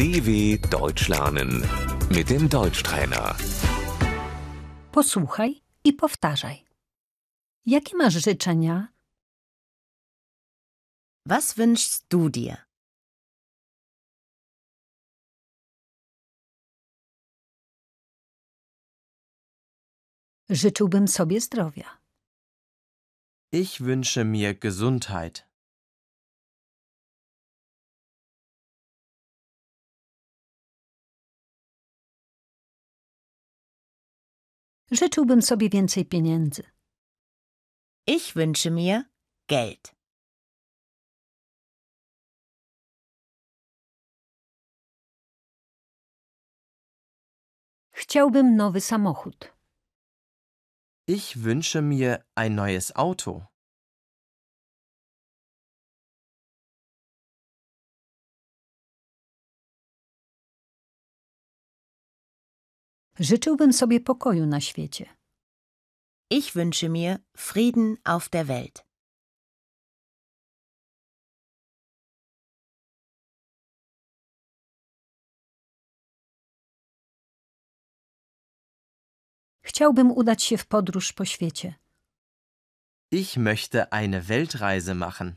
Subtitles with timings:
[0.00, 1.62] DW Deutsch lernen
[2.08, 3.36] mit dem Deutschtrainer.
[4.92, 6.64] Posłuchaj i powtarzaj.
[7.66, 8.88] Jakie masz życzenia?
[11.26, 12.56] Was wünschst du dir?
[20.48, 21.98] Życzyłbym sobie zdrowia.
[23.52, 25.49] Ich wünsche mir Gesundheit.
[34.90, 36.62] Życzyłbym sobie więcej pieniędzy.
[38.06, 39.02] Ich wünsche mir
[39.48, 39.94] Geld.
[47.92, 49.52] Chciałbym nowy samochód.
[51.06, 53.46] Ich wünsche mir ein neues Auto.
[63.20, 65.16] Życzyłbym sobie pokoju na świecie.
[66.30, 68.84] Ich wünsche mir Frieden auf der Welt.
[79.62, 81.74] Chciałbym udać się w podróż po świecie.
[83.12, 85.36] Ich möchte eine Weltreise machen.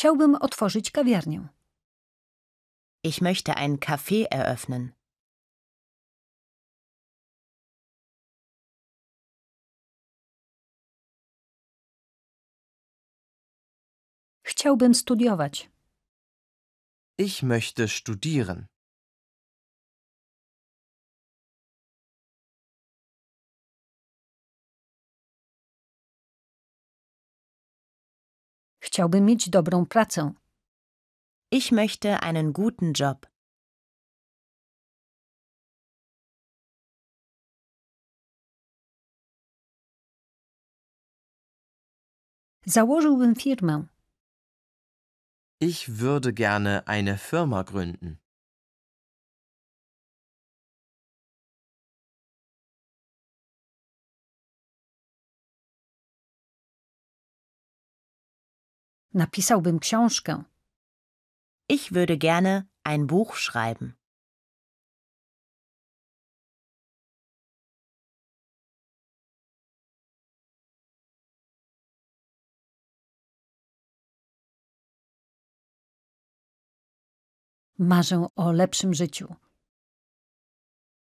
[0.00, 1.48] Chciałbym otworzyć kawiarnię.
[3.04, 4.88] Ich möchte ein Café eröffnen.
[14.42, 15.70] Chciałbym studiować.
[17.18, 18.66] Ich möchte studieren.
[28.80, 30.32] Chciałbym mieć dobrą pracę.
[31.52, 33.26] Ich möchte einen guten Job.
[42.66, 43.86] Założyłbym firmę.
[45.60, 48.16] Ich würde gerne eine Firma gründen.
[59.14, 60.44] Napisałbym książkę.
[61.68, 63.92] Ich würde gerne ein Buch schreiben.
[77.78, 79.34] Marzę o lepszym życiu.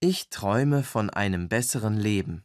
[0.00, 2.44] Ich träume von einem besseren Leben.